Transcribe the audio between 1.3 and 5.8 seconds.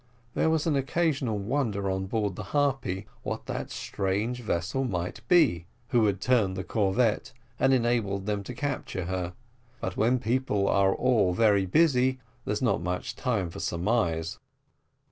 wonder on board the Harpy what that strange vessel might be